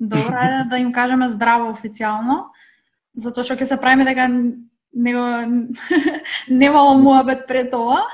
Добро, 0.00 0.32
ајде 0.32 0.68
да 0.70 0.78
им 0.80 0.92
кажеме 0.92 1.28
здраво 1.28 1.68
официјално, 1.74 2.50
затоа 3.14 3.44
што 3.44 3.58
ќе 3.60 3.68
се 3.68 3.76
правиме 3.76 4.06
дека 4.08 4.28
него 4.96 5.24
немало 6.48 6.98
муабет 6.98 7.46
пред 7.46 7.74
ова. 7.74 8.06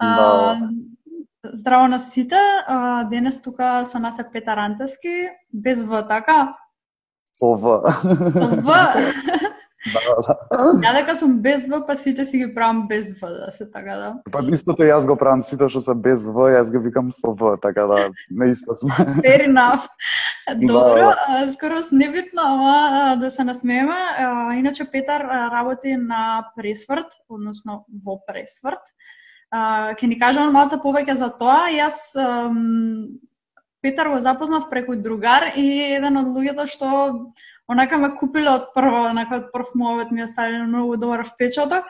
Да. 0.00 0.70
здраво 1.44 1.88
на 1.88 2.00
сите. 2.00 2.38
А, 2.66 3.04
денес 3.04 3.42
тука 3.42 3.84
со 3.84 3.98
нас 3.98 4.18
е 4.18 4.24
Петар 4.32 4.58
Антески, 4.58 5.28
без 5.52 5.84
В, 5.84 6.02
така? 6.08 6.56
Со 7.32 7.56
В. 7.56 7.82
Со 8.32 8.60
В. 8.60 8.72
да, 9.90 10.00
да. 10.22 10.34
Ја 10.84 10.92
дека 10.94 11.16
сум 11.18 11.40
без 11.42 11.66
В, 11.66 11.82
па 11.86 11.96
сите 11.96 12.24
си 12.24 12.38
ги 12.38 12.54
правам 12.54 12.86
без 12.88 13.12
В, 13.18 13.26
да 13.26 13.52
се 13.52 13.66
така 13.70 13.96
да. 13.96 14.10
Па 14.32 14.42
истото 14.54 14.82
јас 14.86 15.06
го 15.06 15.16
правам 15.16 15.42
сите 15.42 15.68
што 15.68 15.80
се 15.82 15.94
без 15.94 16.26
В, 16.26 16.50
јас 16.54 16.70
ги 16.70 16.78
викам 16.78 17.10
со 17.12 17.32
В, 17.34 17.56
така 17.62 17.86
да 17.90 18.10
не 18.30 18.52
исто 18.52 18.74
сме. 18.74 18.94
Fair 19.26 19.48
enough. 19.48 19.88
Добро, 20.66 20.94
Да. 20.94 21.16
а, 21.28 21.52
скоро 21.52 21.82
небитно, 21.92 22.42
ама 22.44 23.16
да 23.20 23.30
се 23.30 23.44
насмееме. 23.44 23.98
Иначе 24.58 24.84
Петар 24.90 25.20
работи 25.52 25.96
на 25.96 26.46
Пресврт, 26.56 27.06
односно 27.28 27.84
во 28.04 28.20
Пресврт. 28.26 28.82
Ке 29.98 30.06
ни 30.06 30.18
каже 30.18 30.40
он 30.40 30.52
малце 30.52 30.78
повеќе 30.80 31.12
за 31.14 31.28
тоа. 31.28 31.68
Јас 31.68 32.14
Петар 33.82 34.08
го 34.08 34.20
запознав 34.20 34.70
преку 34.70 34.96
другар 34.96 35.52
и 35.56 35.66
еден 35.98 36.16
од 36.16 36.26
луѓето 36.30 36.66
што 36.70 36.88
онака 37.72 37.98
ме 37.98 38.12
купиле 38.16 38.50
од 38.52 38.70
прво, 38.76 39.08
онака 39.10 39.40
од 39.40 39.50
прв 39.52 39.74
муавет 39.74 40.12
ми 40.12 40.24
оставиле 40.24 40.66
многу 40.66 40.96
добар 40.96 41.24
впечаток. 41.26 41.88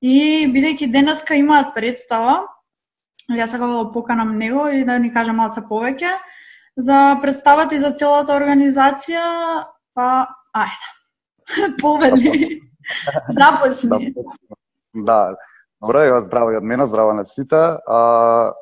И 0.00 0.46
бидејќи 0.52 0.90
денеска 0.92 1.36
имаат 1.36 1.74
представа, 1.74 2.44
јас 3.32 3.54
сега 3.54 3.66
го 3.66 3.92
поканам 3.92 4.36
него 4.38 4.68
и 4.68 4.84
да 4.84 4.98
ни 4.98 5.12
каже 5.12 5.32
малце 5.32 5.64
повеќе 5.66 6.16
за 6.76 7.18
представата 7.22 7.74
и 7.74 7.80
за 7.80 7.90
целата 7.96 8.36
организација, 8.36 9.24
па 9.94 10.28
ајде. 10.54 10.92
Повели. 11.80 12.60
Започни. 13.40 14.14
Да. 14.94 15.34
Добро, 15.80 16.04
ја 16.04 16.20
здраво 16.24 16.52
и 16.52 16.56
од 16.56 16.64
мене, 16.64 16.86
здраво 16.86 17.12
на 17.12 17.24
сите. 17.28 17.78
А, 17.86 18.52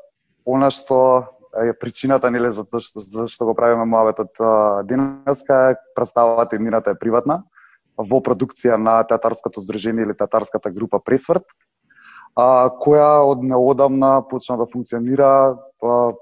она 0.44 0.70
што 0.70 1.33
причината 1.80 2.30
нели 2.30 2.50
за 2.52 2.64
тоа 2.64 2.80
што, 2.80 3.00
за 3.00 3.26
што 3.30 3.46
го 3.46 3.54
правиме 3.54 3.84
муаветот 3.84 4.40
денеска 4.86 5.58
е 5.72 5.76
представата 5.96 6.56
еднината 6.56 6.90
е 6.94 6.98
приватна 6.98 7.44
во 7.98 8.20
продукција 8.20 8.76
на 8.76 9.02
театарското 9.06 9.60
здружение 9.60 10.04
или 10.04 10.16
театарската 10.16 10.70
група 10.70 10.98
Пресврт, 10.98 11.46
а, 12.36 12.70
која 12.70 13.22
од 13.30 13.42
неодамна 13.42 14.22
почна 14.28 14.56
да 14.58 14.66
функционира 14.66 15.54
а, 15.54 16.12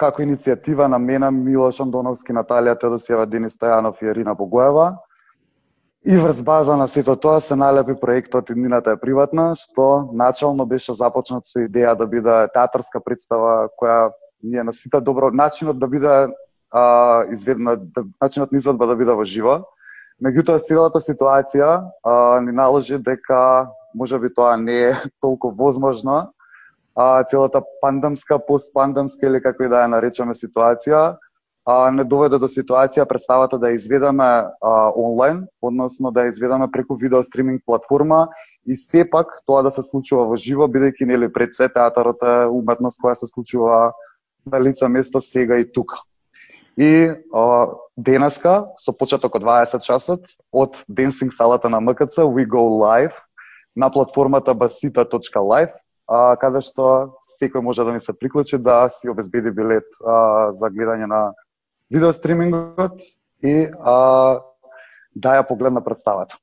како 0.00 0.22
иницијатива 0.22 0.88
на 0.88 0.98
мене, 0.98 1.30
Милош 1.30 1.80
Андоновски, 1.84 2.32
Наталија 2.32 2.78
Теодосиева, 2.80 3.26
Денис 3.26 3.58
Стојанов 3.58 4.00
и 4.00 4.08
Ирина 4.08 4.34
Богоева. 4.34 4.96
И 6.08 6.16
врз 6.16 6.40
база 6.40 6.76
на 6.80 6.86
сето 6.88 7.16
тоа 7.16 7.40
се 7.40 7.56
налепи 7.56 7.92
проектот 8.00 8.50
Иднината 8.50 8.94
е 8.96 9.00
приватна, 9.00 9.52
што 9.54 10.08
начално 10.12 10.64
беше 10.66 10.96
започнат 10.96 11.44
со 11.44 11.60
идеја 11.60 11.92
да 11.94 12.06
биде 12.06 12.48
театарска 12.54 13.04
представа 13.04 13.68
која 13.76 14.08
ние 14.42 14.62
на 14.62 14.72
сите 14.72 15.00
добро 15.00 15.30
начинот 15.30 15.78
да 15.78 15.88
биде 15.88 16.28
а, 16.70 17.24
изведна, 17.32 17.76
да, 17.76 18.04
начинот 18.22 18.52
на 18.52 18.58
изведба 18.58 18.86
да 18.86 18.96
биде 18.96 19.12
во 19.12 19.24
живо. 19.24 19.60
Меѓутоа 20.20 20.60
целата 20.60 21.00
ситуација 21.00 21.70
а, 22.04 22.40
ни 22.44 22.52
наложи 22.52 22.98
дека 22.98 23.70
можеби 23.94 24.28
тоа 24.34 24.56
не 24.56 24.90
е 24.90 24.92
толку 25.20 25.50
возможно. 25.50 26.32
А, 26.96 27.24
целата 27.24 27.62
пандемска, 27.80 28.38
постпандемска 28.38 29.26
или 29.26 29.40
како 29.42 29.64
и 29.64 29.68
да 29.72 29.84
ја 29.84 29.92
наречеме 29.94 30.34
ситуација, 30.34 31.16
а, 31.64 31.90
не 31.90 32.04
доведе 32.04 32.38
до 32.38 32.48
ситуација 32.50 33.06
представата 33.08 33.58
да 33.58 33.70
изведаме 33.70 34.24
а, 34.24 34.92
онлайн, 34.96 35.46
односно 35.62 36.10
да 36.10 36.26
изведаме 36.26 36.70
преку 36.72 36.96
видео 36.96 37.22
стриминг 37.22 37.62
платформа 37.66 38.28
и 38.66 38.76
сепак 38.76 39.42
тоа 39.46 39.62
да 39.62 39.70
се 39.70 39.82
случува 39.82 40.26
во 40.28 40.36
живо, 40.36 40.68
бидејќи 40.68 41.06
нели 41.06 41.32
пред 41.32 41.54
се 41.54 41.68
театарот 41.68 42.22
е 42.22 42.46
уметност 42.46 43.00
која 43.00 43.14
се 43.14 43.26
случува 43.26 43.92
на 44.46 44.60
лица 44.60 44.88
место 44.88 45.20
сега 45.20 45.58
и 45.58 45.72
тука. 45.72 46.02
И 46.76 47.10
а, 47.34 47.68
денеска, 47.96 48.70
со 48.78 48.92
почеток 48.92 49.34
од 49.36 49.44
20 49.44 49.84
часот, 49.84 50.26
од 50.52 50.78
денсинг 50.88 51.34
салата 51.36 51.68
на 51.68 51.80
МКЦ, 51.80 52.24
we 52.24 52.46
go 52.46 52.64
live 52.80 53.14
на 53.76 53.90
платформата 53.90 54.54
basita.live, 54.54 55.74
а, 56.08 56.36
каде 56.36 56.62
што 56.64 57.16
секој 57.38 57.62
може 57.62 57.84
да 57.84 57.92
ни 57.92 58.00
се 58.00 58.12
приклучи 58.12 58.58
да 58.58 58.88
си 58.88 59.08
обезбеди 59.08 59.50
билет 59.50 59.86
а, 60.02 60.52
за 60.52 60.70
гледање 60.70 61.06
на 61.06 61.20
видео 61.90 62.12
стримингот 62.12 63.00
и 63.42 63.68
а, 63.78 64.40
да 65.16 65.28
ја 65.30 65.48
погледна 65.48 65.80
представата. 65.80 66.36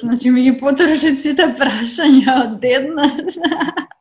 Значи 0.00 0.30
ми 0.30 0.42
ги 0.42 0.58
потруши 0.58 1.16
сите 1.16 1.42
прашања 1.54 2.36
од 2.46 2.64
еднаш. 2.64 3.36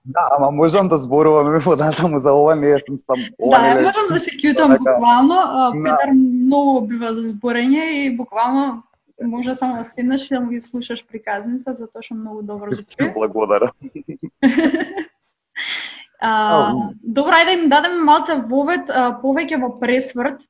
Да, 0.05 0.23
ама 0.31 0.51
можам 0.51 0.87
да 0.87 0.97
зборувам 0.97 1.57
и 1.57 1.63
податаму 1.63 2.19
за 2.19 2.33
ова, 2.33 2.55
не 2.55 2.79
сум 2.79 2.97
сам 2.97 3.19
ова 3.39 3.57
Да, 3.57 3.73
нели- 3.73 3.85
можам 3.85 4.03
да 4.09 4.19
се 4.19 4.31
кјутам 4.31 4.67
Така. 4.67 4.77
буквално. 4.79 5.35
Да. 5.35 5.71
Петар 5.75 6.09
многу 6.13 6.81
бива 6.81 7.13
за 7.13 7.21
зборење 7.23 7.83
и 7.83 8.17
буквално 8.17 8.83
може 9.21 9.55
само 9.55 9.77
да 9.77 9.85
седнеш 9.85 10.31
и 10.31 10.33
да 10.33 10.39
му 10.41 10.49
ги 10.49 10.61
слушаш 10.61 11.05
приказните, 11.05 11.73
затоа 11.73 12.01
што 12.01 12.15
многу 12.15 12.41
добро 12.43 12.71
звучи. 12.71 13.11
Благодарам. 13.13 13.69
А, 16.23 16.69
Ау. 16.69 16.93
добро, 17.03 17.33
ајде 17.33 17.45
да 17.45 17.51
им 17.53 17.69
дадеме 17.69 18.03
малце 18.05 18.35
вовет 18.45 18.89
повеќе 19.23 19.57
во 19.57 19.71
пресврт, 19.79 20.43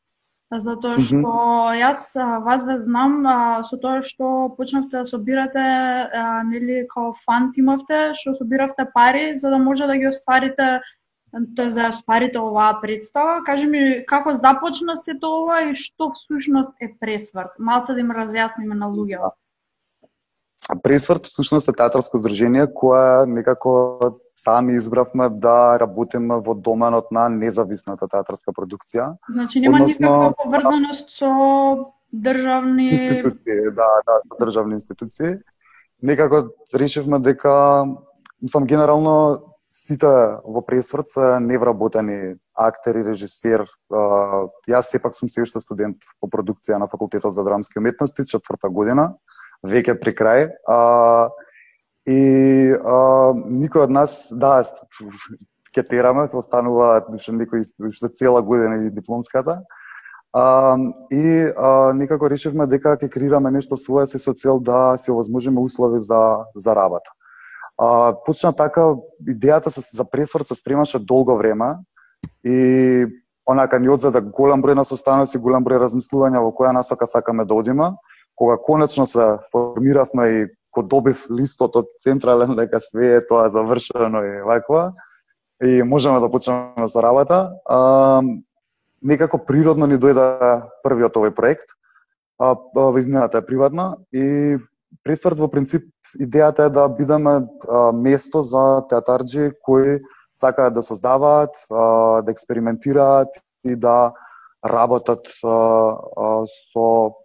затоа 0.59 0.99
што 0.99 1.33
јас 1.79 2.15
а, 2.19 2.39
вас 2.43 2.63
ве 2.67 2.77
знам 2.79 3.21
а, 3.25 3.63
со 3.63 3.77
тоа 3.79 4.01
што 4.03 4.51
почнавте 4.57 4.99
да 4.99 5.05
собирате, 5.05 5.59
а, 5.63 6.43
нели, 6.43 6.85
као 6.91 7.13
фанд 7.13 7.57
имавте, 7.57 8.11
што 8.19 8.35
собиравте 8.35 8.87
пари 8.93 9.35
за 9.35 9.49
да 9.49 9.57
може 9.57 9.87
да 9.87 9.97
ги 9.97 10.07
остварите 10.07 10.81
тоест 11.55 11.75
да 11.75 11.87
остварите 11.87 12.39
оваа 12.39 12.81
представа. 12.81 13.43
Кажи 13.45 13.67
ми 13.67 14.03
како 14.07 14.33
започна 14.33 14.97
сето 14.97 15.31
ова 15.41 15.61
и 15.69 15.73
што 15.73 16.11
всушност 16.15 16.75
е 16.81 16.91
пресврт? 16.99 17.55
Малце 17.59 17.93
да 17.93 18.03
им 18.03 18.11
разјасниме 18.11 18.75
на 18.75 18.91
луѓето. 18.91 19.31
Пресврт 20.83 21.25
всушност 21.25 21.67
е 21.67 21.73
театарско 21.73 22.17
здружение 22.17 22.67
кое 22.73 23.25
некако 23.27 23.99
сами 24.35 24.73
избравме 24.73 25.29
да 25.29 25.79
работиме 25.79 26.37
во 26.39 26.55
доменот 26.55 27.11
на 27.11 27.29
независната 27.29 28.07
театарска 28.07 28.53
продукција. 28.53 29.17
Значи 29.29 29.59
нема 29.59 29.81
Односно, 29.81 30.07
никаква 30.07 30.33
поврзаност 30.43 31.09
со 31.09 31.29
државни 32.13 32.89
Институции, 32.89 33.73
да, 33.73 33.89
да, 34.05 34.19
со 34.21 34.45
државни 34.45 34.73
институции. 34.73 35.35
Некако 36.03 36.53
решивме 36.73 37.19
дека, 37.19 37.85
мислам, 38.41 38.65
генерално 38.65 39.43
сите 39.71 40.07
во 40.45 40.61
Пресврт 40.65 41.07
се 41.07 41.39
невработени 41.39 42.35
актери, 42.53 43.05
режисер. 43.05 43.65
Јас 43.89 44.93
сепак 44.93 45.15
сум 45.15 45.29
се 45.29 45.41
уште 45.41 45.59
студент 45.59 45.97
по 46.19 46.29
продукција 46.29 46.77
на 46.77 46.87
Факултетот 46.87 47.35
за 47.35 47.43
драмски 47.43 47.79
уметности, 47.79 48.25
четврта 48.25 48.69
година, 48.69 49.15
веќе 49.63 49.97
при 50.01 50.13
крај. 50.15 50.49
А, 50.67 51.29
и 52.07 52.73
а, 52.73 53.33
никој 53.35 53.85
од 53.85 53.93
нас, 53.93 54.15
да, 54.31 54.63
ќе 55.75 55.83
тераме, 55.87 56.27
тоа 56.31 56.43
станува 56.43 56.89
што 57.21 57.35
некој 57.37 57.63
што 57.93 58.09
цела 58.09 58.41
година 58.41 58.81
и 58.85 58.91
дипломската. 58.91 59.61
А, 60.33 60.77
и 61.11 61.23
а, 61.51 61.93
некако 61.93 62.29
решивме 62.31 62.67
дека 62.67 62.97
ќе 62.97 63.09
креираме 63.11 63.51
нешто 63.51 63.77
свое 63.77 64.07
се 64.07 64.19
со 64.19 64.33
цел 64.33 64.59
да 64.59 64.97
се 64.97 65.11
овозможиме 65.11 65.59
услови 65.59 65.99
за 65.99 66.45
за 66.55 66.75
работа. 66.75 67.11
А, 67.77 68.13
почна 68.25 68.53
така 68.53 68.95
идејата 69.27 69.69
се 69.69 69.81
за 69.81 70.05
пресврт 70.05 70.47
се 70.47 70.55
спремаше 70.55 70.99
долго 70.99 71.37
време 71.37 71.75
и 72.43 73.07
онака 73.45 73.79
ни 73.79 73.89
одзада 73.89 74.21
голем 74.21 74.61
број 74.63 74.75
на 74.75 74.85
состаноци, 74.85 75.39
голем 75.39 75.65
број 75.65 75.81
размислувања 75.83 76.39
во 76.39 76.51
која 76.55 76.71
насока 76.73 77.05
сакаме 77.05 77.45
да 77.45 77.53
одиме. 77.53 77.91
Кога 78.41 78.57
конечно 78.57 79.05
се 79.05 79.37
формиравме 79.51 80.25
и 80.27 80.47
го 80.73 80.81
добив 80.83 81.27
листот 81.29 81.75
од 81.77 81.91
централен 82.01 82.55
дека 82.57 82.79
све 82.81 83.19
е 83.19 83.25
тоа 83.27 83.51
завршено 83.53 84.23
и 84.25 84.41
ваква 84.41 84.93
и 85.61 85.83
можеме 85.83 86.19
да 86.19 86.31
почнеме 86.31 86.87
со 86.87 87.03
работа. 87.05 87.53
А, 87.69 88.23
некако 89.03 89.37
природно 89.45 89.85
ни 89.85 90.01
дојде 90.01 90.25
првиот 90.81 91.21
овој 91.21 91.35
проект. 91.37 91.77
А, 92.41 92.57
а, 92.57 93.29
е 93.37 93.45
приватна 93.45 93.97
и 94.11 94.57
Пресврт 95.07 95.39
во 95.39 95.47
принцип 95.47 95.85
идејата 96.19 96.67
е 96.67 96.73
да 96.73 96.89
бидеме 96.91 97.31
а, 97.39 97.91
место 97.95 98.41
за 98.43 98.83
театарџи 98.91 99.51
кои 99.63 100.01
сакаат 100.35 100.73
да 100.73 100.83
создаваат, 100.83 101.55
а, 101.71 102.21
да 102.21 102.31
експериментираат 102.31 103.39
и 103.63 103.75
да 103.75 104.11
работат 104.65 105.31
а, 105.43 105.47
а, 105.47 106.45
со 106.73 107.15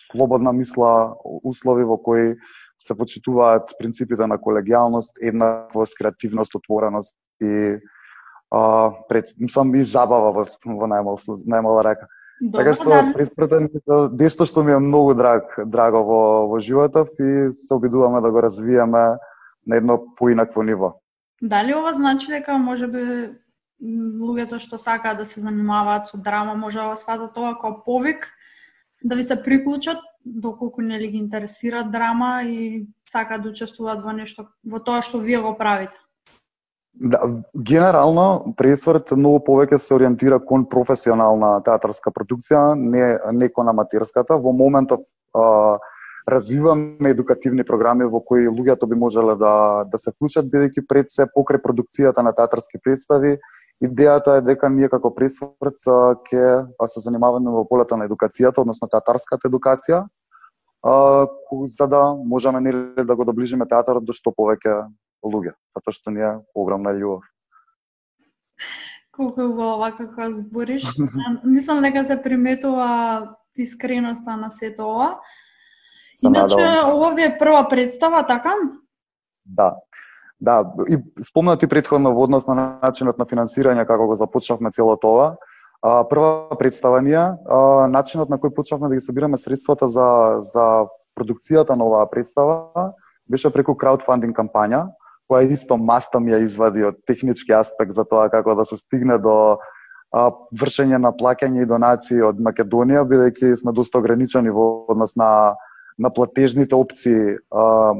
слободна 0.00 0.52
мисла, 0.52 1.14
услови 1.44 1.84
во 1.84 1.98
кои 1.98 2.36
се 2.80 2.96
почитуваат 2.96 3.74
принципите 3.78 4.26
на 4.26 4.38
колегијалност, 4.38 5.20
еднаквост, 5.20 5.94
креативност, 5.98 6.54
отвореност 6.54 7.16
и 7.42 7.78
а, 8.50 8.92
пред, 9.08 9.34
мислам 9.38 9.74
и 9.74 9.84
забава 9.84 10.32
во, 10.32 10.46
во 10.64 10.88
најмал, 10.88 11.20
најмала 11.44 11.84
рака. 11.84 12.08
Добро, 12.40 12.62
така 12.62 12.72
што 12.72 13.00
преспретен 13.12 13.68
нешто 14.16 14.46
што 14.48 14.64
ми 14.64 14.72
е 14.72 14.80
многу 14.80 15.12
драг, 15.14 15.52
драго 15.68 16.00
во, 16.08 16.22
во 16.48 16.58
животов 16.58 17.12
и 17.20 17.52
се 17.52 17.74
обидуваме 17.76 18.20
да 18.24 18.30
го 18.32 18.42
развиеме 18.42 19.20
на 19.66 19.76
едно 19.76 20.00
поинакво 20.16 20.62
ниво. 20.62 20.94
Дали 21.42 21.74
ова 21.74 21.92
значи 21.92 22.32
дека 22.32 22.56
може 22.58 22.88
би 22.88 23.36
луѓето 23.84 24.58
што 24.58 24.78
сакаат 24.80 25.20
да 25.20 25.26
се 25.26 25.40
занимаваат 25.40 26.08
со 26.08 26.16
драма 26.16 26.54
може 26.54 26.80
да 26.80 26.96
сватат 26.96 27.34
тоа 27.36 27.54
како 27.60 27.84
повик 27.84 28.28
да 29.04 29.16
ви 29.16 29.22
се 29.22 29.42
приклучат 29.42 29.98
доколку 30.24 30.82
нели 30.82 31.08
ги 31.08 31.18
интересира 31.18 31.84
драма 31.84 32.42
и 32.44 32.86
сакаат 33.08 33.42
да 33.42 33.48
учествуваат 33.48 34.04
во 34.04 34.12
нешто 34.12 34.46
во 34.64 34.80
тоа 34.84 35.02
што 35.02 35.18
вие 35.18 35.40
го 35.40 35.56
правите? 35.56 35.96
Да, 37.00 37.22
генерално 37.54 38.52
пресврт 38.58 39.12
многу 39.16 39.40
повеќе 39.46 39.78
се 39.78 39.94
ориентира 39.94 40.40
кон 40.42 40.66
професионална 40.68 41.62
театарска 41.64 42.10
продукција, 42.10 42.74
не 42.74 43.16
не 43.32 43.48
кон 43.48 43.70
аматерската. 43.70 44.36
Во 44.36 44.52
моментов 44.52 45.00
а, 45.32 45.78
развиваме 46.28 47.14
едукативни 47.14 47.64
програми 47.64 48.04
во 48.04 48.20
кои 48.20 48.48
луѓето 48.48 48.88
би 48.90 48.98
можеле 48.98 49.36
да 49.38 49.84
да 49.86 49.98
се 49.98 50.12
вклучат 50.12 50.50
бидејќи 50.50 50.86
пред 50.88 51.10
се 51.10 51.26
покрај 51.30 51.62
продукцијата 51.62 52.22
на 52.26 52.34
театарски 52.34 52.82
представи 52.82 53.38
идејата 53.84 54.38
е 54.38 54.44
дека 54.44 54.68
ние 54.68 54.88
како 54.92 55.12
пресврт 55.14 55.88
ќе 56.28 56.44
се 56.86 57.00
занимаваме 57.00 57.50
во 57.50 57.64
полето 57.68 57.96
на 57.96 58.06
едукацијата, 58.08 58.62
односно 58.62 58.88
театарската 58.88 59.48
едукација, 59.48 60.04
а, 60.82 61.26
за 61.66 61.86
да 61.86 62.14
можеме 62.14 62.60
нели 62.60 63.04
да 63.04 63.16
го 63.16 63.24
доближиме 63.24 63.66
театарот 63.68 64.04
до 64.04 64.12
што 64.12 64.32
повеќе 64.36 64.86
луѓе, 65.24 65.56
затоа 65.74 65.92
што 65.92 66.10
ние 66.10 66.38
огромна 66.54 66.92
љубов. 66.96 67.24
Колку 69.16 69.50
убаво 69.50 69.90
како 69.98 70.32
збориш. 70.32 70.86
Мислам 71.44 71.82
дека 71.82 72.04
се 72.04 72.16
приметува 72.22 73.36
искреноста 73.56 74.36
на 74.36 74.50
сето 74.50 74.88
ова. 74.88 75.18
Иначе, 76.24 76.62
ова 76.94 77.14
ви 77.14 77.22
е 77.22 77.36
прва 77.38 77.66
представа, 77.68 78.26
така? 78.26 78.54
Да. 79.44 79.76
Да, 80.40 80.64
и 80.88 80.96
спомнати 81.22 81.66
предходно 81.66 82.14
во 82.14 82.24
однос 82.24 82.46
на 82.48 82.54
начинот 82.82 83.18
на 83.18 83.26
финансирање 83.28 83.84
како 83.86 84.06
го 84.08 84.14
започнавме 84.16 84.72
целото 84.72 85.08
ова. 85.08 85.26
А, 85.82 86.04
прва 86.08 86.56
представа 86.58 87.02
ни 87.04 87.12
начинот 87.92 88.30
на 88.32 88.38
кој 88.40 88.54
почнавме 88.56 88.88
да 88.88 88.94
ги 88.96 89.04
собираме 89.04 89.38
средствата 89.38 89.88
за 89.88 90.40
за 90.40 90.86
продукцијата 91.16 91.76
на 91.76 91.84
оваа 91.84 92.08
представа 92.10 92.92
беше 93.28 93.52
преку 93.52 93.76
краудфандинг 93.76 94.36
кампања, 94.36 94.88
која 95.30 95.46
исто 95.52 95.76
маста 95.76 96.20
ми 96.20 96.32
ја 96.32 96.40
извади 96.44 96.84
од 96.88 96.96
технички 97.06 97.52
аспект 97.52 97.92
за 97.92 98.04
тоа 98.04 98.30
како 98.32 98.54
да 98.54 98.64
се 98.64 98.76
стигне 98.76 99.18
до 99.18 99.58
а, 100.12 100.30
вршење 100.56 100.98
на 100.98 101.12
плаќање 101.12 101.62
и 101.62 101.68
донации 101.68 102.22
од 102.26 102.40
Македонија, 102.40 103.04
бидејќи 103.04 103.60
сме 103.60 103.76
доста 103.76 104.00
ограничени 104.00 104.50
во 104.50 104.86
однос 104.88 105.16
на 105.16 105.56
на 106.00 106.08
платежните 106.10 106.74
опции 106.74 107.36
а, 107.52 107.92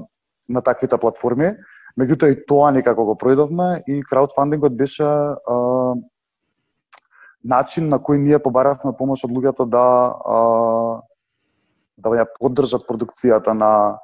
на 0.48 0.62
таквите 0.64 0.98
платформи. 0.98 1.52
Меѓутоа 1.98 2.32
и 2.32 2.38
тоа 2.46 2.70
некако 2.74 3.04
го 3.08 3.16
пројдовме 3.18 3.82
и 3.86 4.00
краудфандингот 4.02 4.76
беше 4.76 5.04
а, 5.04 5.94
начин 7.42 7.88
на 7.88 7.98
кој 7.98 8.20
ние 8.22 8.38
побаравме 8.38 8.92
помош 8.98 9.24
од 9.24 9.32
луѓето 9.34 9.66
да 9.66 9.86
а, 10.14 10.40
да 11.98 12.14
ја 12.22 12.28
поддржат 12.38 12.86
продукцијата 12.88 13.56
на 13.56 13.98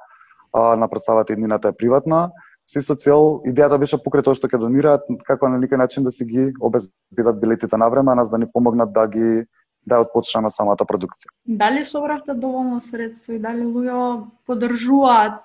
а, 0.53 0.75
на 0.75 0.87
представата 0.87 1.33
еднината 1.33 1.69
е 1.69 1.77
приватна. 1.77 2.31
Се 2.67 2.81
со 2.81 2.95
цел 2.99 3.39
идејата 3.47 3.79
беше 3.79 4.01
покрај 4.03 4.25
тоа 4.27 4.35
што 4.35 4.49
ќе 4.51 4.59
донираат 4.59 5.07
како 5.23 5.47
на 5.47 5.59
некој 5.61 5.79
начин 5.79 6.03
да 6.03 6.11
си 6.11 6.25
ги 6.25 6.51
обезбедат 6.59 7.39
билетите 7.39 7.77
на 7.77 7.89
време, 7.89 8.11
а 8.11 8.15
нас 8.15 8.29
да 8.29 8.37
ни 8.37 8.51
помогнат 8.51 8.91
да 8.91 9.07
ги 9.07 9.45
да 9.87 10.01
отпочнеме 10.03 10.49
самата 10.51 10.83
продукција. 10.83 11.31
Дали 11.45 11.85
собравте 11.85 12.33
доволно 12.35 12.81
средства 12.83 13.37
и 13.37 13.39
дали 13.39 13.63
луѓе 13.63 14.27
поддржуваат 14.45 15.39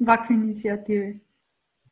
вакви 0.00 0.36
иницијативи? 0.36 1.14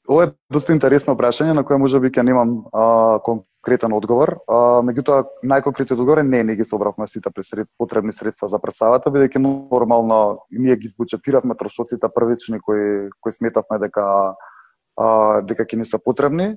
Ова 0.09 0.25
е 0.25 0.31
доста 0.49 0.73
интересно 0.73 1.13
прашање 1.21 1.53
на 1.53 1.63
кое 1.69 1.77
можеби 1.77 2.09
ќе 2.09 2.23
немам 2.25 2.53
а, 2.73 2.85
конкретен 3.25 3.93
одговор. 3.93 4.39
А, 4.49 4.81
меѓутоа 4.81 5.27
најконкретниот 5.45 6.01
одговор 6.01 6.23
е 6.23 6.25
не, 6.25 6.41
не 6.49 6.57
ги 6.57 6.65
собравме 6.65 7.05
сите 7.07 7.29
пресред, 7.35 7.69
потребни 7.77 8.15
средства 8.17 8.49
за 8.49 8.57
пресавата, 8.63 9.13
бидејќи 9.13 9.43
нормално 9.45 10.47
ние 10.49 10.79
ги 10.81 10.89
збуџетиравме 10.89 11.59
трошоците 11.61 12.09
првични 12.15 12.61
кои 12.65 13.11
кои 13.21 13.37
сметавме 13.37 13.81
дека 13.85 14.07
а, 14.97 15.09
дека 15.45 15.69
ќе 15.69 15.77
ни 15.77 15.85
се 15.85 16.01
потребни. 16.01 16.55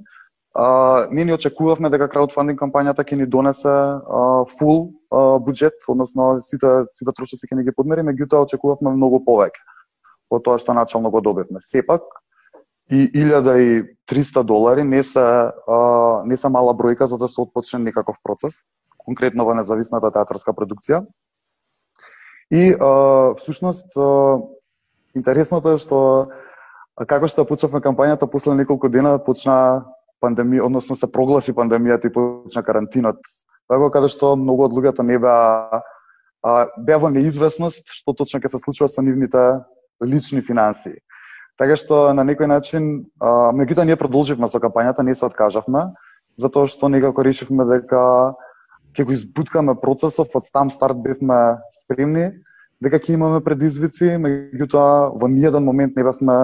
А, 0.55 1.07
ние 1.11 1.27
ни 1.27 1.35
очекувавме 1.35 1.91
дека 1.91 2.07
краудфандинг 2.07 2.63
кампањата 2.63 3.03
ќе 3.03 3.19
ни 3.19 3.27
донесе 3.27 3.67
а, 3.67 4.23
фул 4.47 4.95
а, 5.11 5.43
буџет, 5.43 5.83
односно 5.91 6.37
сите 6.39 6.87
сите 6.95 7.17
трошоци 7.19 7.51
ќе 7.51 7.59
ни 7.59 7.67
ги 7.67 7.75
подмери, 7.75 8.07
меѓутоа 8.07 8.47
очекувавме 8.47 8.95
многу 8.95 9.19
повеќе 9.27 9.67
од 10.31 10.43
тоа 10.47 10.55
што 10.55 10.71
начално 10.71 11.11
го 11.11 11.19
добивме. 11.19 11.59
Сепак, 11.59 12.07
и 12.91 13.11
1300 13.11 14.43
долари 14.43 14.83
не 14.83 15.03
се 15.03 15.19
а, 15.19 16.23
не 16.25 16.37
се 16.37 16.49
мала 16.49 16.75
бројка 16.75 17.07
за 17.07 17.17
да 17.17 17.27
се 17.27 17.41
отпочне 17.41 17.79
некаков 17.79 18.17
процес, 18.23 18.65
конкретно 18.97 19.45
во 19.47 19.55
независната 19.55 20.11
театарска 20.11 20.51
продукција. 20.51 21.05
И 22.51 22.75
а, 22.75 23.33
всушност 23.39 23.95
а, 23.95 24.43
интересното 25.15 25.71
е 25.71 25.79
што 25.79 25.99
како 27.07 27.31
што 27.31 27.47
почнавме 27.47 27.79
кампањата 27.79 28.27
после 28.27 28.57
неколку 28.59 28.91
дена 28.91 29.15
почна 29.23 29.87
пандемија, 30.21 30.67
односно 30.67 30.95
се 30.95 31.07
прогласи 31.07 31.55
пандемијата 31.55 32.11
и 32.11 32.13
почна 32.13 32.63
карантинот. 32.63 33.23
Така 33.71 33.89
каде 33.89 34.11
што 34.11 34.35
многу 34.35 34.67
од 34.67 34.75
луѓето 34.75 35.07
не 35.07 35.15
беа 35.15 35.79
беа 36.75 36.99
во 36.99 37.09
неизвестност 37.09 37.87
што 37.87 38.13
точно 38.19 38.43
ќе 38.43 38.51
се 38.51 38.59
случува 38.59 38.91
со 38.91 39.01
нивните 39.01 39.63
лични 40.03 40.41
финансии. 40.41 40.99
Така 41.59 41.75
што 41.75 42.13
на 42.13 42.23
некој 42.25 42.47
начин, 42.47 42.87
а, 43.19 43.51
меѓутоа 43.55 43.85
ние 43.85 43.99
продолживме 43.99 44.47
со 44.47 44.59
кампањата, 44.59 45.03
не 45.03 45.15
се 45.15 45.25
откажавме, 45.25 45.91
затоа 46.37 46.67
што 46.67 46.89
некако 46.89 47.23
решивме 47.23 47.65
дека 47.69 48.33
ќе 48.95 49.05
го 49.07 49.15
избуткаме 49.15 49.75
процесов, 49.79 50.31
од 50.35 50.47
там 50.53 50.71
старт 50.71 50.97
бевме 51.03 51.59
спремни, 51.71 52.31
дека 52.81 52.99
ќе 52.99 53.15
имаме 53.15 53.43
предизвици, 53.45 54.17
меѓутоа 54.23 55.11
во 55.15 55.29
ниеден 55.31 55.63
момент 55.63 55.95
не 55.95 56.03
бевме 56.03 56.39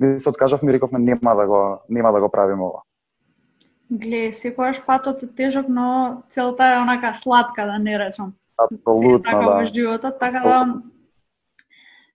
не 0.00 0.18
се 0.18 0.28
откажавме 0.28 0.70
и 0.70 0.74
рековме 0.74 0.98
нема 0.98 1.34
да 1.36 1.46
го 1.46 1.82
нема 1.88 2.12
да 2.12 2.20
го 2.20 2.30
правиме 2.30 2.62
ова. 2.62 2.82
Гле, 3.90 4.32
секогаш 4.32 4.84
патот 4.86 5.22
е 5.22 5.26
тежок, 5.26 5.66
но 5.68 6.22
целта 6.30 6.64
е 6.64 6.78
онака 6.78 7.14
сладка 7.22 7.66
да 7.66 7.78
не 7.78 7.98
речам. 7.98 8.32
Апсолутно, 8.58 9.22
така 9.22 9.36
да. 9.36 9.54
во 9.58 9.64
животот, 9.64 10.14
така 10.20 10.40
да 10.40 10.66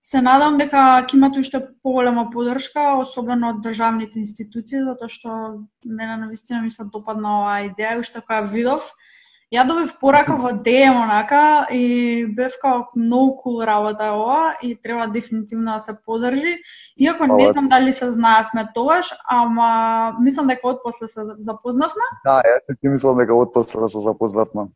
Се 0.05 0.19
надам 0.21 0.59
дека 0.61 0.79
ќе 1.01 1.17
имате 1.17 1.41
уште 1.41 1.59
поголема 1.81 2.27
поддршка, 2.29 2.99
особено 3.01 3.55
од 3.55 3.63
државните 3.65 4.19
институции, 4.21 4.83
затоа 4.85 5.09
што 5.09 5.31
мене 5.81 6.19
навистина 6.21 6.61
ми 6.61 6.69
се 6.69 6.85
допадна 6.93 7.31
оваа 7.39 7.63
идеја, 7.65 7.97
уште 8.03 8.21
која 8.21 8.45
видов. 8.51 8.91
Ја 9.53 9.63
добив 9.65 9.95
порака 9.97 10.35
во 10.37 10.51
DM 10.67 10.99
онака 11.01 11.65
и 11.73 12.25
бев 12.37 12.53
као 12.61 12.85
многу 12.93 13.33
кул 13.41 13.65
работа 13.65 14.11
ова 14.13 14.53
и 14.61 14.75
треба 14.75 15.07
дефинитивно 15.09 15.73
да 15.73 15.79
се 15.79 15.97
поддржи. 16.05 16.53
Иако 16.97 17.25
не 17.25 17.51
знам 17.51 17.67
дали 17.67 17.93
се 17.93 18.11
знаевме 18.11 18.67
тогаш, 18.75 19.09
ама 19.25 20.17
мислам 20.21 20.47
дека 20.47 20.67
отпосле 20.67 21.07
се 21.07 21.25
запознавме. 21.39 22.09
Да, 22.25 22.41
јас 22.45 22.77
си 22.77 22.93
мислам 22.93 23.17
дека 23.17 23.33
отпосле 23.33 23.89
се 23.89 24.01
запознавме. 24.05 24.69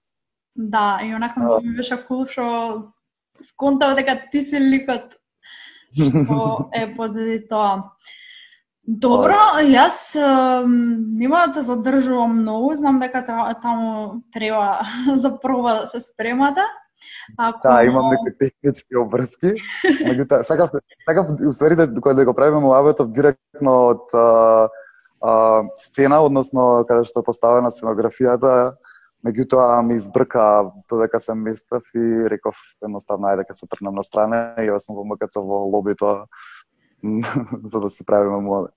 Да, 0.56 1.00
и 1.06 1.14
онака 1.14 1.62
ми 1.62 1.76
беше 1.78 2.02
кул 2.08 2.26
што 2.26 2.94
сконтав 3.42 3.96
дека 3.96 4.18
ти 4.32 4.42
си 4.44 4.60
ликот 4.60 5.19
што 5.93 6.69
е 6.75 6.88
позади 6.96 7.39
тоа. 7.50 7.96
Добро, 8.89 9.62
јас 9.62 10.17
нема 10.65 11.46
да 11.48 11.60
те 11.60 11.63
задржувам 11.63 12.39
многу, 12.41 12.74
знам 12.75 13.00
дека 13.00 13.22
таму 13.62 14.24
треба 14.34 14.81
за 15.15 15.36
проба 15.38 15.81
да 15.81 15.88
се 15.88 16.01
спремате. 16.01 16.65
Ако... 17.38 17.60
Да, 17.63 17.84
имам 17.84 18.10
некои 18.10 18.34
технички 18.38 18.98
обврски. 18.98 19.53
Меѓутоа, 19.86 20.41
сакав, 20.43 20.74
сакав 21.08 21.29
уствари 21.48 21.75
да, 21.75 21.88
да 21.88 22.01
кога 22.01 22.13
да 22.13 22.25
го 22.25 22.34
правиме 22.34 22.65
лабетов 22.65 23.12
директно 23.12 23.75
од 23.93 24.12
а, 24.13 24.67
а, 25.22 25.63
сцена, 25.77 26.19
односно 26.25 26.84
каде 26.89 27.05
што 27.08 27.22
е 27.22 27.29
поставена 27.29 27.72
сценографијата, 27.72 28.75
Меѓутоа 29.26 29.82
ми 29.84 29.98
избрка 30.00 30.72
додека 30.90 31.20
се 31.20 31.36
местав 31.36 31.84
и 31.96 32.30
реков 32.32 32.56
едноставно 32.84 33.28
ајде 33.28 33.44
дека 33.44 33.54
се 33.54 33.68
тргнам 33.68 33.96
на 34.00 34.04
страна 34.04 34.54
и 34.58 34.70
јас 34.70 34.88
сум 34.88 34.96
во 34.96 35.04
МКЦ 35.04 35.44
во 35.44 35.66
лобито 35.68 36.12
за 37.72 37.80
да 37.80 37.90
се 37.90 38.06
правиме 38.06 38.40
муавет. 38.40 38.76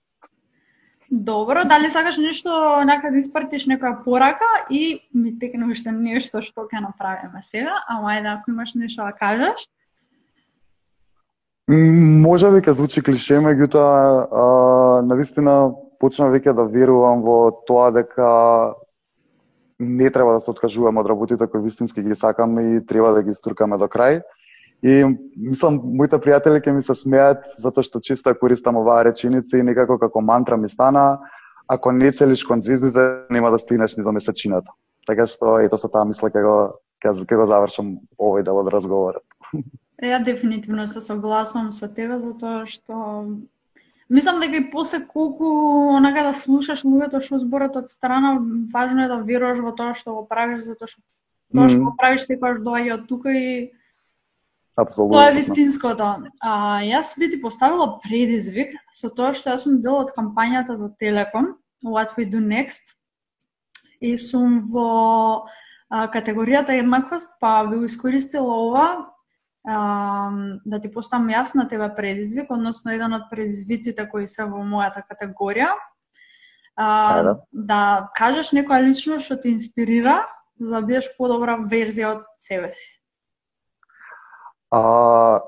Добро, 1.11 1.65
дали 1.65 1.91
сакаш 1.91 2.19
нешто 2.19 2.51
некаде 2.87 3.19
да 3.19 3.23
испратиш 3.23 3.67
некоја 3.71 4.03
порака 4.05 4.49
и 4.71 5.03
ми 5.15 5.39
текне 5.39 5.71
уште 5.71 5.93
нешто 5.93 6.43
што 6.43 6.67
ќе 6.67 6.83
направиме 6.83 7.43
сега, 7.43 7.79
ама 7.87 8.17
ајде 8.17 8.35
ако 8.35 8.51
имаш 8.51 8.75
нешто 8.75 9.07
да 9.07 9.13
кажеш. 9.13 9.67
Може 11.71 12.51
би 12.51 12.63
ќе 12.67 12.75
звучи 12.75 13.03
клише, 13.03 13.39
меѓутоа 13.39 15.03
навистина 15.07 15.75
почнав 16.03 16.35
веќе 16.35 16.55
да 16.59 16.67
верувам 16.67 17.23
во 17.23 17.51
тоа 17.67 17.93
дека 17.95 18.31
не 19.83 20.11
треба 20.11 20.33
да 20.33 20.41
се 20.41 20.51
откажуваме 20.51 21.01
од 21.01 21.11
работите 21.11 21.47
кои 21.47 21.61
вистински 21.61 22.03
ги 22.03 22.15
сакаме 22.15 22.77
и 22.77 22.87
треба 22.87 23.13
да 23.13 23.23
ги 23.23 23.35
стуркаме 23.35 23.79
до 23.79 23.91
крај. 23.91 24.23
И 24.83 25.05
мислам, 25.37 25.79
моите 25.83 26.19
пријатели 26.19 26.63
ќе 26.63 26.75
ми 26.75 26.83
се 26.83 26.95
смеат 26.99 27.45
затоа 27.59 27.87
што 27.87 28.01
чисто 28.03 28.31
ја 28.33 28.39
користам 28.39 28.81
оваа 28.81 29.05
реченица 29.07 29.59
и 29.59 29.67
некако 29.67 29.99
како 29.99 30.21
мантра 30.21 30.57
ми 30.57 30.69
стана, 30.69 31.21
ако 31.69 31.93
не 31.93 32.13
целиш 32.13 32.43
кон 32.45 32.63
звездите, 32.63 33.27
нема 33.31 33.51
да 33.51 33.59
стигнеш 33.59 33.97
ни 33.97 34.03
до 34.03 34.13
месечината. 34.13 34.71
Така 35.07 35.27
што 35.27 35.59
ето 35.63 35.79
со 35.79 35.89
таа 35.89 36.05
мисла 36.07 36.31
ќе 36.31 36.43
го 36.43 36.57
ќе 37.03 37.37
го 37.37 37.47
завршам 37.47 37.95
овој 38.19 38.43
дел 38.47 38.59
од 38.63 38.71
разговорот. 38.75 39.25
Ја 40.03 40.19
дефинитивно 40.25 40.87
се 40.91 41.01
согласувам 41.01 41.71
со 41.71 41.87
тебе 41.87 42.19
затоа 42.19 42.67
што 42.67 43.27
Мислам 44.11 44.41
дека 44.41 44.57
и 44.57 44.71
после 44.71 45.05
колку 45.07 45.47
онака 45.97 46.25
да 46.27 46.33
слушаш 46.35 46.85
луѓето 46.85 47.21
што 47.25 47.39
зборат 47.39 47.77
од 47.77 47.89
страна, 47.89 48.39
важно 48.73 49.05
е 49.05 49.09
да 49.09 49.21
веруваш 49.23 49.63
во 49.65 49.73
тоа 49.77 49.95
што 49.95 50.15
го 50.15 50.25
правиш 50.27 50.65
затоа 50.67 50.91
што 50.91 51.01
тоа 51.55 51.69
што 51.69 51.85
го 51.85 51.95
правиш 51.97 52.27
секогаш 52.27 52.61
доаѓа 52.65 52.99
од 52.99 53.07
тука 53.09 53.33
и 53.33 53.73
Апсолутно. 54.77 55.19
Тоа 55.19 55.29
е 55.29 55.35
вистинското. 55.37 56.07
А, 56.41 56.81
јас 56.81 57.13
би 57.19 57.29
ти 57.29 57.37
поставила 57.41 58.01
предизвик 58.01 58.73
со 58.89 59.11
тоа 59.13 59.35
што 59.37 59.53
јас 59.53 59.69
сум 59.69 59.83
дел 59.85 60.01
од 60.01 60.15
кампањата 60.17 60.79
за 60.81 60.89
Телеком, 60.97 61.59
What 61.85 62.17
We 62.17 62.25
Do 62.25 62.41
Next, 62.41 62.97
и 64.01 64.17
сум 64.17 64.63
во 64.73 65.45
а, 65.93 66.09
категоријата 66.09 66.79
еднаквост, 66.81 67.37
па 67.41 67.67
би 67.69 67.77
го 67.77 67.85
искористила 67.85 68.49
ова 68.49 69.12
да 69.65 70.81
ти 70.83 70.91
поставам 70.91 71.31
јас 71.31 71.55
на 71.55 71.69
тебе 71.69 71.87
предизвик, 71.95 72.51
односно 72.51 72.91
еден 72.91 73.15
од 73.15 73.31
предизвиците 73.31 74.09
кои 74.11 74.27
се 74.29 74.45
во 74.45 74.65
мојата 74.67 75.05
категорија. 75.07 75.71
А, 76.75 77.23
да. 77.23 77.35
да 77.53 77.81
кажеш 78.17 78.51
некоја 78.57 78.81
лично 78.83 79.21
што 79.21 79.37
те 79.37 79.53
инспирира 79.53 80.23
за 80.59 80.81
да 80.81 80.87
бидеш 80.87 81.11
подобра 81.19 81.59
верзија 81.61 82.17
од 82.17 82.25
себе 82.41 82.73
си. 82.73 82.89
А, 84.73 85.41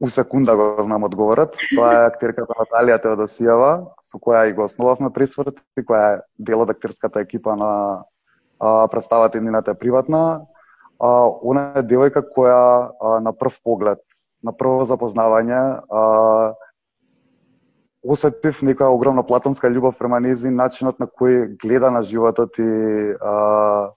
у 0.00 0.08
секунда 0.08 0.56
го 0.56 0.76
знам 0.82 1.04
одговорот. 1.04 1.58
Тоа 1.74 1.90
е 1.92 2.06
актерката 2.06 2.54
Наталија 2.54 3.00
Теодосиева, 3.02 3.70
со 4.00 4.20
која 4.22 4.46
и 4.48 4.54
го 4.54 4.64
основавме 4.68 5.10
присврт, 5.12 5.58
и 5.76 5.82
која 5.82 6.16
е 6.16 6.20
дел 6.38 6.62
од 6.62 6.70
актерската 6.70 7.20
екипа 7.26 7.56
на 7.58 7.72
а, 8.60 8.88
представата 8.88 9.38
Еднината 9.38 9.74
приватна 9.74 10.46
а, 10.98 11.08
она 11.42 11.72
е 11.76 11.82
девојка 11.82 12.22
која 12.22 12.90
а, 13.00 13.20
на 13.20 13.32
прв 13.32 13.60
поглед, 13.64 14.02
на 14.42 14.52
прво 14.52 14.84
запознавање, 14.84 15.60
а, 15.88 16.54
осетив 18.04 18.60
некоја 18.62 18.92
огромна 18.92 19.24
платонска 19.24 19.70
љубов 19.72 19.96
према 19.98 20.20
незин 20.20 20.56
начинот 20.60 21.00
на 21.00 21.08
кој 21.08 21.56
гледа 21.60 21.90
на 21.90 22.02
животот 22.02 22.58
и 22.58 23.14
а, 23.20 23.90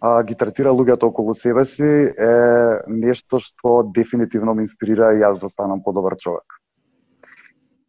а, 0.00 0.22
ги 0.22 0.34
третира 0.34 0.72
луѓето 0.72 1.12
околу 1.12 1.34
себе 1.34 1.64
си 1.64 1.84
е 2.16 2.32
нешто 2.88 3.38
што 3.38 3.82
дефинитивно 3.94 4.54
ме 4.54 4.64
инспирира 4.66 5.12
и 5.12 5.22
јас 5.22 5.40
да 5.40 5.48
станам 5.52 5.82
подобар 5.84 6.16
човек. 6.16 6.58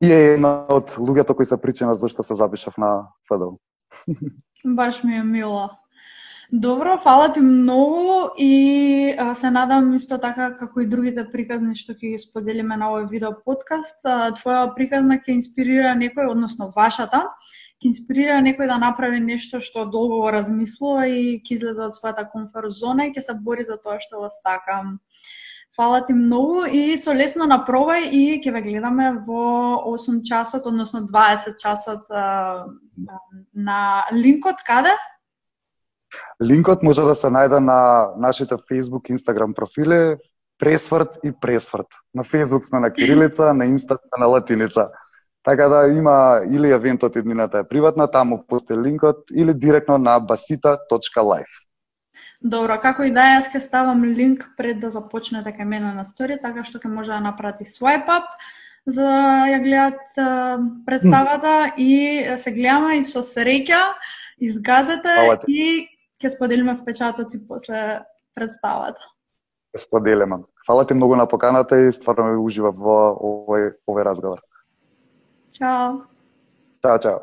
И 0.03 0.12
е 0.12 0.33
една 0.36 0.65
од 0.67 0.98
луѓето 1.00 1.36
кои 1.36 1.45
се 1.45 1.57
причина 1.57 1.95
зашто 1.95 2.24
се 2.24 2.36
запишав 2.36 2.77
на 2.77 3.07
ФДО. 3.29 3.55
Баш 4.75 5.03
ми 5.03 5.15
е 5.15 5.24
мило. 5.24 5.69
Добро, 6.52 6.98
фала 6.98 7.32
ти 7.34 7.40
многу 7.40 8.30
и 8.38 9.16
а, 9.18 9.36
се 9.36 9.52
надам 9.52 9.94
исто 9.94 10.18
така 10.18 10.54
како 10.54 10.82
и 10.82 10.88
другите 10.88 11.24
приказни 11.32 11.72
што 11.76 11.96
ќе 11.96 12.10
ги 12.14 12.20
споделиме 12.20 12.76
на 12.78 12.90
овој 12.92 13.08
видео 13.10 13.32
подкаст, 13.46 14.04
а, 14.04 14.34
твоја 14.36 14.74
приказна 14.76 15.18
ќе 15.24 15.38
инспирира 15.38 15.94
некој, 15.96 16.28
односно 16.28 16.68
вашата, 16.76 17.24
ќе 17.80 17.88
инспирира 17.94 18.42
некој 18.44 18.68
да 18.68 18.78
направи 18.78 19.22
нешто 19.24 19.62
што 19.64 19.86
долго 19.86 20.20
го 20.26 20.34
размислува 20.36 21.08
и 21.08 21.40
ќе 21.40 21.56
излезе 21.56 21.88
од 21.88 21.96
својата 21.96 22.28
комфорт 22.28 22.76
зона 22.76 23.08
и 23.08 23.16
ќе 23.16 23.24
се 23.24 23.38
бори 23.40 23.64
за 23.64 23.80
тоа 23.80 24.04
што 24.04 24.26
го 24.26 24.30
сакам. 24.44 25.00
Фала 25.74 26.04
ти 26.06 26.14
многу 26.14 26.68
и 26.68 26.98
со 27.00 27.16
лесно 27.16 27.48
напробај 27.48 28.12
и 28.12 28.38
ќе 28.44 28.52
ве 28.52 28.62
гледаме 28.68 29.14
во 29.26 29.80
8 29.96 30.22
часот, 30.28 30.68
односно 30.68 31.08
20 31.08 31.56
часот 31.58 32.12
а, 32.12 32.68
на 33.56 33.80
линкот 34.12 34.60
каде? 34.68 34.92
Линкот 36.43 36.84
може 36.84 37.01
да 37.01 37.15
се 37.15 37.27
најде 37.27 37.60
на 37.60 38.10
нашите 38.17 38.55
Facebook, 38.55 39.10
Instagram 39.10 39.53
профили, 39.55 40.17
Пресврт 40.60 41.20
и 41.24 41.32
Пресврт. 41.41 41.88
На 42.13 42.24
Facebook 42.24 42.63
сме 42.63 42.79
на 42.79 42.91
кирилица, 42.91 43.53
на 43.53 43.65
Инста 43.65 43.98
сме 43.98 44.20
на 44.20 44.25
латиница. 44.25 44.89
Така 45.43 45.67
да 45.67 45.88
има 45.98 46.41
или 46.51 46.72
евентот 46.72 47.15
еднината 47.15 47.60
е 47.60 47.67
приватна, 47.67 48.12
таму 48.12 48.46
постои 48.48 48.77
линкот, 48.77 49.17
или 49.36 49.53
директно 49.53 49.98
на 49.98 50.22
basita.life. 50.22 51.53
Добро, 52.41 52.77
како 52.79 53.03
и 53.03 53.12
да 53.12 53.39
јас 53.39 53.48
ќе 53.51 53.60
ставам 53.60 54.03
линк 54.03 54.43
пред 54.58 54.79
да 54.79 54.89
започнете 54.91 55.51
кај 55.55 55.65
мене 55.65 55.93
на 55.96 56.03
стори, 56.03 56.38
така 56.41 56.63
што 56.63 56.79
ќе 56.79 56.91
може 56.91 57.12
да 57.12 57.20
напрати 57.20 57.65
swipe 57.65 58.08
up 58.08 58.27
за 58.86 59.01
да 59.01 59.48
ја 59.48 59.60
гледат 59.63 60.01
представата 60.86 61.74
и 61.77 62.24
се 62.38 62.51
гледаме 62.51 63.00
и 63.00 63.03
со 63.03 63.24
среќа, 63.24 63.79
изгазете 64.39 65.39
и 65.48 65.88
ќе 66.24 66.32
споделиме 66.32 66.75
впечатоци 66.80 67.42
после 67.48 68.01
представата. 68.36 69.01
Споделиме. 69.77 70.44
Фала 70.68 70.88
ти 70.88 70.94
многу 70.94 71.15
на 71.15 71.27
поканата 71.27 71.77
и 71.77 71.92
стварно 71.92 72.39
уживав 72.39 72.80
во 72.80 72.98
овој 73.20 73.75
овој 73.84 74.03
разговор. 74.08 74.39
Чао. 75.51 76.00
Чао, 76.82 76.98
чао. 77.00 77.20